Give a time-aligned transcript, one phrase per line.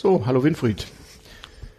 [0.00, 0.86] So, hallo Winfried.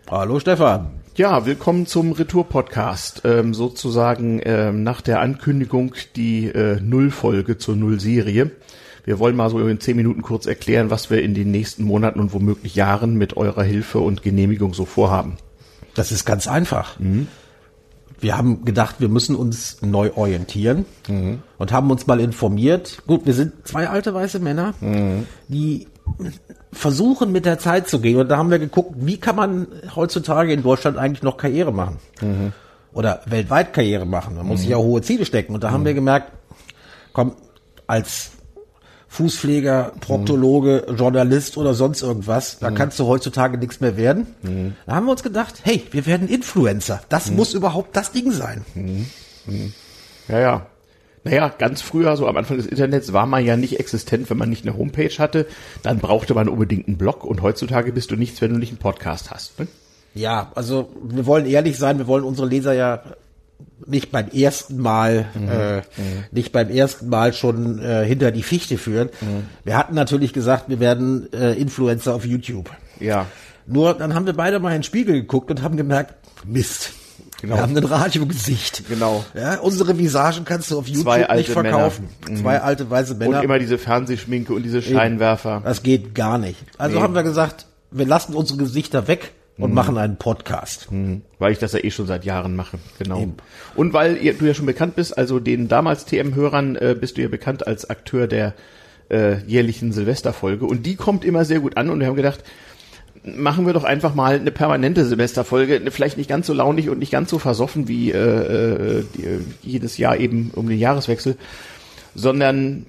[0.08, 0.92] Hallo Stefan.
[1.16, 3.24] Ja, willkommen zum Retour-Podcast.
[3.26, 8.52] Ähm, sozusagen ähm, nach der Ankündigung die äh, Nullfolge zur Null-Serie.
[9.06, 12.20] Wir wollen mal so in zehn Minuten kurz erklären, was wir in den nächsten Monaten
[12.20, 15.38] und womöglich Jahren mit eurer Hilfe und Genehmigung so vorhaben.
[15.96, 17.00] Das ist ganz einfach.
[17.00, 17.26] Mhm.
[18.20, 21.40] Wir haben gedacht, wir müssen uns neu orientieren mhm.
[21.58, 23.02] und haben uns mal informiert.
[23.08, 25.26] Gut, wir sind zwei alte weiße Männer, mhm.
[25.48, 25.88] die
[26.74, 28.18] versuchen mit der Zeit zu gehen.
[28.18, 32.00] Und da haben wir geguckt, wie kann man heutzutage in Deutschland eigentlich noch Karriere machen?
[32.22, 32.54] Mhm.
[32.94, 34.36] Oder weltweit Karriere machen.
[34.36, 34.62] Man muss mhm.
[34.62, 35.54] sich ja hohe Ziele stecken.
[35.54, 35.98] Und da haben wir mhm.
[35.98, 36.32] gemerkt,
[37.14, 37.36] komm,
[37.88, 38.32] als
[39.08, 40.96] Fußpfleger, Proktologe, mhm.
[40.96, 42.76] Journalist oder sonst irgendwas, da mhm.
[42.76, 44.28] kannst du heutzutage nichts mehr werden.
[44.86, 47.02] Da haben wir uns gedacht, hey, wir werden Influencer.
[47.10, 48.66] Das muss überhaupt das Ding sein.
[50.30, 50.66] Ja, ja.
[51.24, 54.50] Naja, ganz früher, so am Anfang des Internets, war man ja nicht existent, wenn man
[54.50, 55.46] nicht eine Homepage hatte.
[55.84, 58.80] Dann brauchte man unbedingt einen Blog und heutzutage bist du nichts, wenn du nicht einen
[58.80, 59.60] Podcast hast.
[59.60, 59.68] Ne?
[60.16, 63.04] Ja, also wir wollen ehrlich sein, wir wollen unsere Leser ja
[63.86, 65.50] nicht beim ersten Mal, mhm.
[65.50, 65.84] Äh, mhm.
[66.32, 69.10] nicht beim ersten Mal schon äh, hinter die Fichte führen.
[69.22, 69.46] Mhm.
[69.64, 72.70] Wir hatten natürlich gesagt, wir werden äh, Influencer auf YouTube.
[73.00, 73.28] Ja.
[73.68, 76.94] Nur dann haben wir beide mal in den Spiegel geguckt und haben gemerkt, Mist.
[77.42, 77.56] Genau.
[77.56, 78.84] Wir haben ein Radiogesicht.
[78.88, 79.26] Genau.
[79.34, 82.08] Ja, unsere Visagen kannst du auf YouTube Zwei nicht verkaufen.
[82.24, 82.40] Männer.
[82.40, 82.64] Zwei mhm.
[82.64, 83.40] alte weiße Männer.
[83.40, 85.62] Und immer diese Fernsehschminke und diese Scheinwerfer.
[85.64, 86.58] Das geht gar nicht.
[86.78, 87.04] Also nee.
[87.04, 89.76] haben wir gesagt, wir lassen unsere Gesichter weg und mhm.
[89.76, 90.92] machen einen Podcast.
[90.92, 91.24] Mhm.
[91.40, 93.22] Weil ich das ja eh schon seit Jahren mache, genau.
[93.22, 93.38] Eben.
[93.76, 97.28] Und weil du ja schon bekannt bist, also den damals TM-Hörern äh, bist du ja
[97.28, 98.54] bekannt als Akteur der
[99.10, 102.44] äh, jährlichen Silvesterfolge und die kommt immer sehr gut an und wir haben gedacht,
[103.24, 107.12] machen wir doch einfach mal eine permanente Semesterfolge, vielleicht nicht ganz so launig und nicht
[107.12, 111.38] ganz so versoffen wie äh, äh, die, jedes Jahr eben um den Jahreswechsel,
[112.16, 112.88] sondern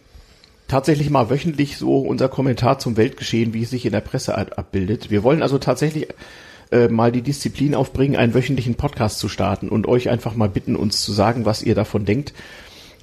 [0.68, 5.10] tatsächlich mal wöchentlich so unser Kommentar zum Weltgeschehen, wie es sich in der Presse abbildet.
[5.10, 6.08] Wir wollen also tatsächlich
[6.70, 10.76] äh, mal die Disziplin aufbringen, einen wöchentlichen Podcast zu starten und euch einfach mal bitten,
[10.76, 12.32] uns zu sagen, was ihr davon denkt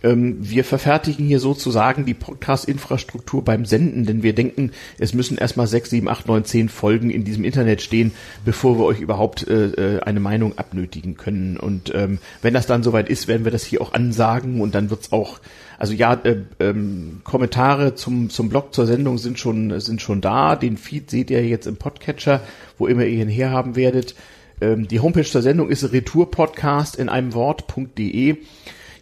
[0.01, 5.89] wir verfertigen hier sozusagen die Podcast-Infrastruktur beim Senden, denn wir denken, es müssen erstmal sechs,
[5.89, 8.13] sieben, acht, neun, zehn Folgen in diesem Internet stehen,
[8.45, 11.57] bevor wir euch überhaupt äh, äh, eine Meinung abnötigen können.
[11.57, 14.89] Und ähm, wenn das dann soweit ist, werden wir das hier auch ansagen und dann
[14.89, 15.39] wird's auch,
[15.77, 20.55] also ja, äh, ähm, Kommentare zum, zum Blog zur Sendung sind schon, sind schon da.
[20.55, 22.41] Den Feed seht ihr jetzt im Podcatcher,
[22.77, 24.15] wo immer ihr ihn herhaben werdet.
[24.61, 28.37] Ähm, die Homepage zur Sendung ist retourpodcast in einem Wort.de.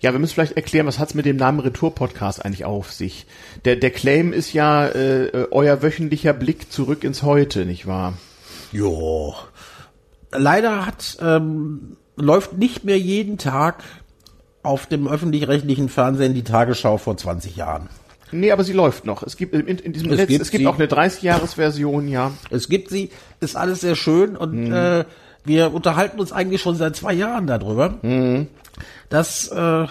[0.02, 3.26] Ja, wir müssen vielleicht erklären, was hat's mit dem Namen Retour-Podcast eigentlich auf sich?
[3.66, 8.14] Der, der Claim ist ja äh, euer wöchentlicher Blick zurück ins Heute, nicht wahr?
[8.72, 9.34] Jo.
[10.32, 13.84] Leider hat ähm, läuft nicht mehr jeden Tag
[14.64, 17.90] auf dem öffentlich-rechtlichen Fernsehen die Tagesschau vor 20 Jahren.
[18.32, 19.24] Nee, aber sie läuft noch.
[19.24, 22.32] Es gibt in, in diesem es Netz, gibt es gibt auch eine 30-Jahres-Version, ja.
[22.50, 23.10] Es gibt sie,
[23.40, 24.74] ist alles sehr schön und mhm.
[24.74, 25.06] äh,
[25.48, 27.96] wir unterhalten uns eigentlich schon seit zwei Jahren darüber.
[28.02, 28.48] Mhm
[29.10, 29.88] dass äh,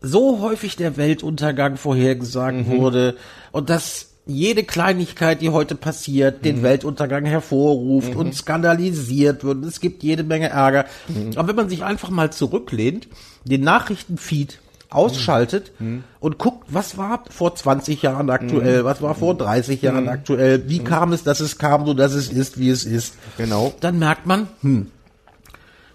[0.00, 2.68] so häufig der Weltuntergang vorhergesagt mhm.
[2.68, 3.16] wurde
[3.52, 6.62] und dass jede Kleinigkeit, die heute passiert, den mhm.
[6.62, 8.20] Weltuntergang hervorruft mhm.
[8.20, 9.64] und skandalisiert wird.
[9.64, 10.86] Es gibt jede Menge Ärger.
[11.08, 11.32] Mhm.
[11.36, 13.08] Aber wenn man sich einfach mal zurücklehnt,
[13.44, 16.04] den Nachrichtenfeed ausschaltet mhm.
[16.20, 18.84] und guckt, was war vor 20 Jahren aktuell, mhm.
[18.84, 20.10] was war vor 30 Jahren mhm.
[20.10, 23.14] aktuell, wie kam es, dass es kam, so dass es ist, wie es ist.
[23.36, 23.74] Genau.
[23.80, 24.90] Dann merkt man, hm,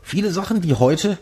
[0.01, 1.17] viele Sachen, die heute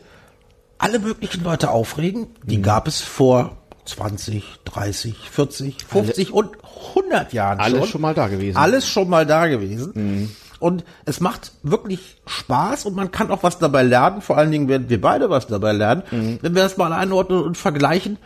[0.77, 2.63] alle möglichen Leute aufregen, die mhm.
[2.63, 6.50] gab es vor 20, 30, 40, 50 alle, und
[6.95, 7.79] 100 Jahren alles schon.
[7.79, 8.57] Alles schon mal da gewesen.
[8.57, 10.35] Alles schon mal da gewesen.
[10.59, 14.22] Und es macht wirklich Spaß und man kann auch was dabei lernen.
[14.22, 16.03] Vor allen Dingen werden wir beide was dabei lernen.
[16.12, 16.40] Mhm.
[16.41, 18.18] Wenn wir das mal einordnen und vergleichen,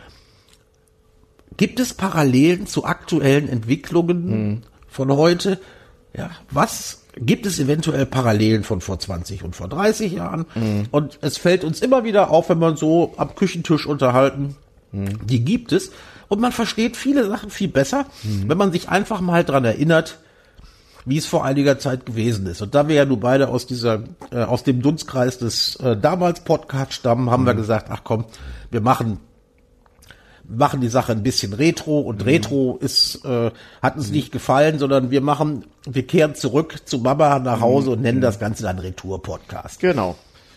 [1.56, 4.62] gibt es Parallelen zu aktuellen Entwicklungen mhm.
[4.88, 5.60] von heute?
[6.14, 10.46] Ja, was gibt es eventuell Parallelen von vor 20 und vor 30 Jahren.
[10.54, 10.86] Mhm.
[10.90, 14.56] Und es fällt uns immer wieder auf, wenn man so am Küchentisch unterhalten,
[14.92, 15.26] mhm.
[15.26, 15.92] die gibt es.
[16.28, 18.48] Und man versteht viele Sachen viel besser, mhm.
[18.48, 20.18] wenn man sich einfach mal dran erinnert,
[21.04, 22.62] wie es vor einiger Zeit gewesen ist.
[22.62, 26.40] Und da wir ja nur beide aus dieser, äh, aus dem Dunstkreis des äh, damals
[26.40, 27.58] Podcast stammen, haben wir mhm.
[27.58, 28.24] gesagt, ach komm,
[28.70, 29.18] wir machen
[30.44, 32.24] machen die Sache ein bisschen retro und mhm.
[32.24, 33.50] retro ist äh,
[33.80, 34.14] hat uns mhm.
[34.14, 37.92] nicht gefallen, sondern wir machen wir kehren zurück zu Mama nach Hause mhm.
[37.94, 39.80] und nennen das Ganze dann Retour Podcast.
[39.80, 40.16] Genau.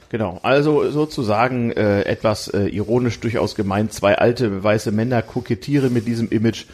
[0.09, 6.07] Genau, also sozusagen äh, etwas äh, ironisch durchaus gemeint, zwei alte weiße Männer kokettieren mit
[6.07, 6.65] diesem Image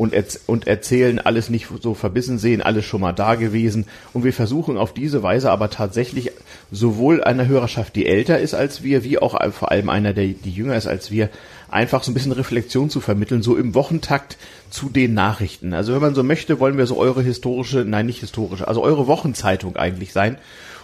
[0.00, 3.84] und, erz und erzählen alles nicht so verbissen sehen, alles schon mal da gewesen.
[4.14, 6.32] Und wir versuchen auf diese Weise aber tatsächlich
[6.72, 10.50] sowohl einer Hörerschaft, die älter ist als wir, wie auch vor allem einer, der die
[10.50, 11.28] jünger ist als wir,
[11.70, 14.36] einfach so ein bisschen Reflexion zu vermitteln, so im Wochentakt
[14.70, 15.72] zu den Nachrichten.
[15.72, 19.06] Also wenn man so möchte, wollen wir so eure historische, nein, nicht historische, also eure
[19.06, 20.38] Wochenzeitung eigentlich sein.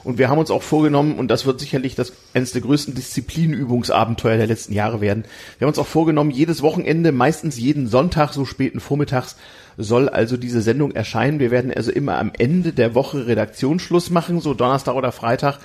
[0.04, 4.36] Und wir haben uns auch vorgenommen, und das wird sicherlich das eines der größten Disziplinübungsabenteuer
[4.36, 5.24] der letzten Jahre werden.
[5.58, 9.34] Wir haben uns auch vorgenommen, jedes Wochenende, meistens jeden Sonntag, so späten Vormittags,
[9.76, 11.40] soll also diese Sendung erscheinen.
[11.40, 15.58] Wir werden also immer am Ende der Woche Redaktionsschluss machen, so Donnerstag oder Freitag,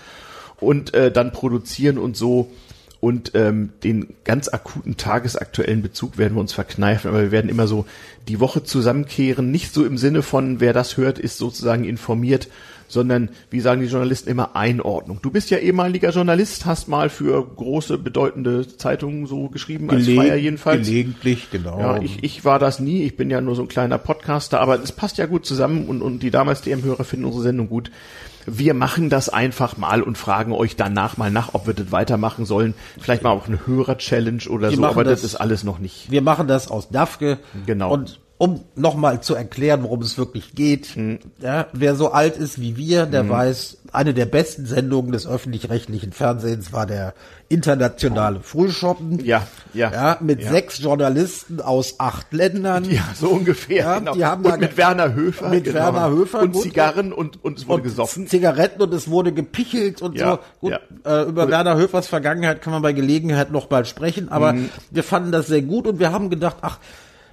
[0.59, 2.51] und äh, dann produzieren und so
[3.01, 7.67] und ähm, den ganz akuten tagesaktuellen Bezug werden wir uns verkneifen, aber wir werden immer
[7.67, 7.85] so
[8.27, 12.47] die Woche zusammenkehren, nicht so im Sinne von, wer das hört, ist sozusagen informiert,
[12.91, 15.19] sondern, wie sagen die Journalisten immer, Einordnung.
[15.21, 20.19] Du bist ja ehemaliger Journalist, hast mal für große, bedeutende Zeitungen so geschrieben, als Geleg
[20.19, 20.87] Freier jedenfalls.
[20.87, 21.79] Gelegentlich, genau.
[21.79, 24.81] Ja, ich, ich war das nie, ich bin ja nur so ein kleiner Podcaster, aber
[24.81, 27.91] es passt ja gut zusammen und, und die damals DM-Hörer finden unsere Sendung gut
[28.45, 32.45] wir machen das einfach mal und fragen euch danach mal nach, ob wir das weitermachen
[32.45, 32.73] sollen.
[32.99, 36.09] Vielleicht mal auch eine Hörer-Challenge oder Wir so, aber das, das- ist alles noch nicht.
[36.11, 37.37] Wir machen das aus DAFKE.
[37.65, 37.93] Genau.
[37.93, 40.97] Und um nochmal zu erklären, worum es wirklich geht.
[40.97, 41.19] Mhm.
[41.43, 46.11] Ja, wer so alt ist wie wir, der weiß, eine der besten Sendungen des öffentlich-rechtlichen
[46.11, 47.13] Fernsehens war der
[47.49, 49.23] internationale Frühschoppen.
[49.23, 49.45] Ja,
[49.75, 49.91] ja.
[49.91, 50.49] Ja, mit ja.
[50.49, 52.85] sechs Journalisten aus acht Ländern.
[52.85, 53.77] Ja, so ungefähr.
[53.85, 54.15] Ja, genau.
[54.15, 55.49] die haben und mit Werner Höfer.
[55.49, 55.75] mit genau.
[55.77, 56.63] Werner Höfer, Und gut.
[56.63, 58.25] Zigarren und, und es wurde und gesoffen.
[58.25, 60.69] Zigaretten und es wurde gepichelt und Ja, so.
[60.69, 60.79] Gut.
[61.05, 64.69] Äh, über Werner Höfers Vergangenheit kann man bei Gelegenheit noch mal sprechen, aber Mhm.
[64.89, 66.79] wir fanden das sehr gut und wir haben gedacht, ach,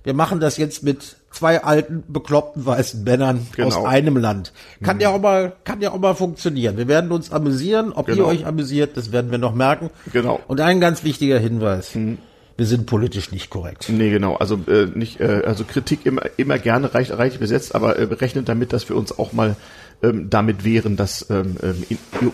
[0.09, 3.69] wir machen das jetzt mit zwei alten, bekloppten weißen Männern Genau.
[3.69, 4.55] aus einem Land.
[4.83, 6.79] Kann ja auch mal, kann ja auch mal funktionieren.
[6.79, 7.93] Wir werden uns amüsieren.
[7.93, 8.23] Ob Genau.
[8.23, 9.91] ihr euch amüsiert, das werden wir noch merken.
[10.15, 10.39] Genau.
[10.39, 10.45] Mhm.
[10.47, 11.95] Und ein ganz wichtiger Hinweis.
[11.95, 13.85] Wir sind politisch nicht korrekt.
[13.91, 14.37] Nee, genau.
[14.37, 18.49] Also äh, nicht, äh, also Kritik immer, immer gerne reich, reich besetzt, aber äh, rechnet
[18.49, 19.57] damit, dass wir uns auch mal
[20.03, 21.85] ähm, damit wehren, dass ähm, ähm,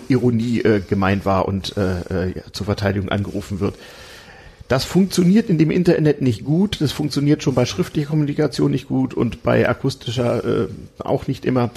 [0.06, 3.74] Ironie äh, gemeint war und äh, äh, zur Verteidigung angerufen wird.
[4.68, 6.80] Das funktioniert in dem Internet nicht gut.
[6.80, 10.68] Das funktioniert schon bei schriftlicher Kommunikation nicht gut und bei akustischer äh,
[10.98, 11.70] auch nicht immer.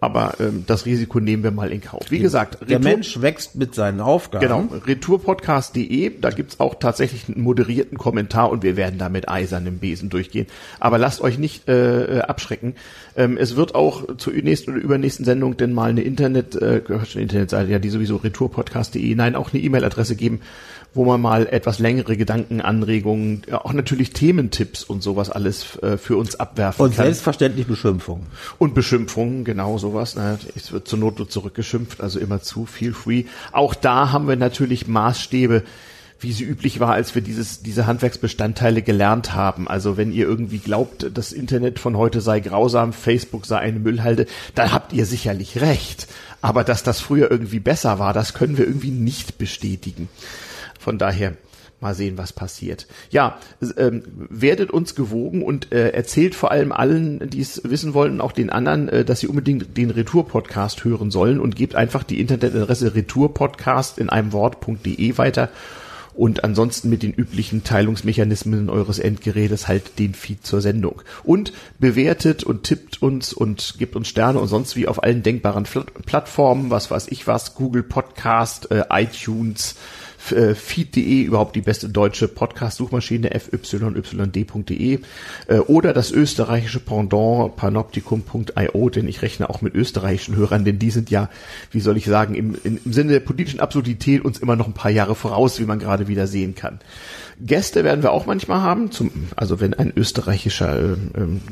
[0.00, 2.02] Aber ähm, das Risiko nehmen wir mal in Kauf.
[2.10, 4.42] Wie gesagt, Der Retour- Mensch wächst mit seinen Aufgaben.
[4.46, 9.78] Genau, retourpodcast.de, da gibt's auch tatsächlich einen moderierten Kommentar und wir werden da mit eisernem
[9.78, 10.46] Besen durchgehen.
[10.80, 12.74] Aber lasst euch nicht äh, äh, abschrecken.
[13.16, 17.08] Ähm, es wird auch zur nächsten oder übernächsten Sendung denn mal eine Internet, äh, gehört
[17.08, 20.40] schon Internetseite, ja, die sowieso retourpodcast.de, nein, auch eine E-Mail-Adresse geben,
[20.94, 25.98] wo man mal etwas längere Gedanken, Anregungen, ja, auch natürlich Thementipps und sowas alles äh,
[25.98, 27.04] für uns abwerfen Und kann.
[27.06, 28.26] selbstverständlich Beschimpfung.
[28.58, 30.14] Und Beschimpfungen, genau sowas.
[30.16, 33.24] Na, es wird zur Not nur zurückgeschimpft, also immer zu, feel free.
[33.52, 35.62] Auch da haben wir natürlich Maßstäbe,
[36.20, 39.68] wie sie üblich war, als wir dieses, diese Handwerksbestandteile gelernt haben.
[39.68, 44.26] Also wenn ihr irgendwie glaubt, das Internet von heute sei grausam, Facebook sei eine Müllhalde,
[44.54, 46.08] dann habt ihr sicherlich recht.
[46.40, 50.08] Aber dass das früher irgendwie besser war, das können wir irgendwie nicht bestätigen.
[50.78, 51.34] Von daher
[51.80, 52.86] mal sehen, was passiert.
[53.10, 53.38] Ja,
[53.76, 58.32] ähm, werdet uns gewogen und äh, erzählt vor allem allen, die es wissen wollen, auch
[58.32, 62.94] den anderen, äh, dass sie unbedingt den Retour-Podcast hören sollen und gebt einfach die Internetadresse
[62.94, 65.50] retourpodcast in einem Wort.de weiter
[66.18, 71.00] und ansonsten mit den üblichen Teilungsmechanismen eures Endgerätes halt den Feed zur Sendung.
[71.22, 75.64] Und bewertet und tippt uns und gibt uns Sterne und sonst wie auf allen denkbaren
[76.06, 79.76] Plattformen, was weiß ich was, Google Podcast, äh, iTunes,
[80.32, 84.98] äh, feed.de, überhaupt die beste deutsche Podcast-Suchmaschine, fyyd.de
[85.46, 90.90] äh, oder das österreichische Pendant panoptikum.io, denn ich rechne auch mit österreichischen Hörern, denn die
[90.90, 91.30] sind ja,
[91.70, 94.90] wie soll ich sagen, im, im Sinne der politischen Absurdität uns immer noch ein paar
[94.90, 96.80] Jahre voraus, wie man gerade wieder sehen kann.
[97.40, 100.96] Gäste werden wir auch manchmal haben, zum, also wenn ein österreichischer, äh, äh,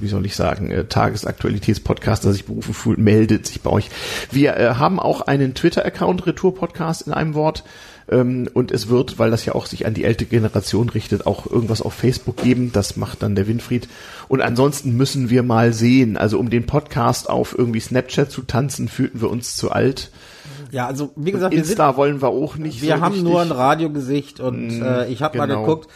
[0.01, 3.91] wie soll ich sagen, äh, Tagesaktualitätspodcaster sich berufen fühlt, meldet sich bei euch.
[4.33, 7.65] Wir äh, haben auch einen Twitter-Account, Retour-Podcast in einem Wort.
[8.09, 11.51] Ähm, und es wird, weil das ja auch sich an die ältere Generation richtet, auch
[11.51, 12.71] irgendwas auf Facebook geben.
[12.73, 13.89] Das macht dann der Winfried.
[14.29, 16.17] Und ansonsten müssen wir mal sehen.
[16.17, 20.11] Also um den Podcast auf irgendwie Snapchat zu tanzen, fühlten wir uns zu alt.
[20.71, 22.83] Ja, also wie gesagt, wir sind Insta wollen wir auch nicht.
[22.83, 23.31] Wir so haben richtig.
[23.31, 25.63] nur ein Radiogesicht und äh, ich habe mal genau.
[25.63, 25.91] geguckt.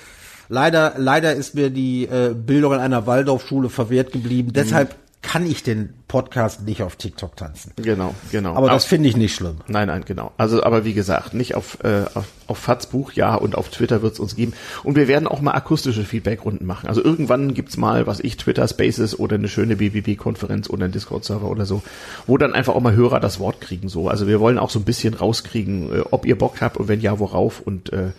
[0.49, 4.53] Leider, leider ist mir die äh, Bildung in einer Waldorfschule verwehrt geblieben.
[4.53, 7.73] Deshalb kann ich den Podcast nicht auf TikTok tanzen.
[7.77, 8.55] Genau, genau.
[8.57, 9.59] Aber das finde ich nicht schlimm.
[9.69, 10.33] Nein, nein, genau.
[10.39, 14.15] Also, aber wie gesagt, nicht auf, äh, auf, auf Fatzbuch, ja, und auf Twitter wird
[14.15, 14.55] es uns geben.
[14.83, 16.89] Und wir werden auch mal akustische Feedback-Runden machen.
[16.89, 21.49] Also irgendwann gibt's mal, was ich, Twitter Spaces oder eine schöne BBB-Konferenz oder ein Discord-Server
[21.49, 21.83] oder so,
[22.27, 23.89] wo dann einfach auch mal Hörer das Wort kriegen.
[23.89, 26.89] So, Also wir wollen auch so ein bisschen rauskriegen, äh, ob ihr Bock habt und
[26.89, 27.61] wenn ja, worauf.
[27.61, 28.11] Und äh,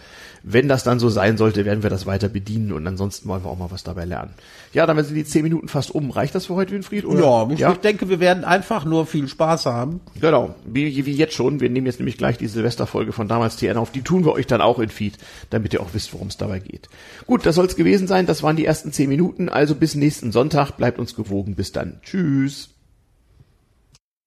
[0.44, 3.50] wenn das dann so sein sollte, werden wir das weiter bedienen und ansonsten wollen wir
[3.50, 4.32] auch mal was dabei lernen.
[4.74, 6.12] Ja, damit sind die zehn Minuten fast um.
[6.12, 7.06] Reicht das für heute, Winfried?
[7.06, 7.50] Oder?
[7.56, 10.00] Ja, ich, denke, wir werden einfach nur viel Spaß haben.
[10.20, 11.60] Genau, wie, wie jetzt schon.
[11.60, 13.92] Wir nehmen jetzt nämlich gleich die Silvesterfolge von damals TN auf.
[13.92, 15.18] Die tun wir euch dann auch in Feed,
[15.50, 16.90] damit ihr auch wisst, worum es dabei geht.
[17.28, 18.26] Gut, das soll es gewesen sein.
[18.26, 19.50] Das waren die ersten zehn Minuten.
[19.50, 20.72] Also bis nächsten Sonntag.
[20.72, 21.56] Bleibt uns gewogen.
[21.56, 22.00] Bis dann.
[22.04, 22.71] Tschüss.